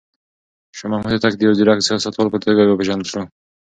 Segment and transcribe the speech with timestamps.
[0.77, 3.21] شاه محمود هوتک د يو ځيرک سياستوال په توګه وپېژندل شو.